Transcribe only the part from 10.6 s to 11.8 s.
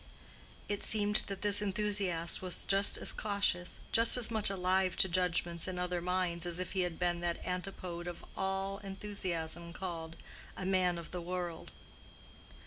man of the world."